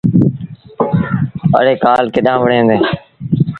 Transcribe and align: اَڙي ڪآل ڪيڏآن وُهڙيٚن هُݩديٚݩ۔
اَڙي 1.57 1.73
ڪآل 1.83 2.03
ڪيڏآن 2.13 2.37
وُهڙيٚن 2.39 2.63
هُݩديٚݩ۔ 2.67 2.87